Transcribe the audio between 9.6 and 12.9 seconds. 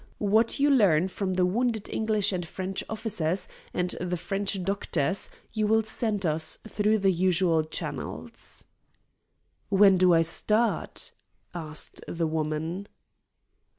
"When do I start?" asked the woman.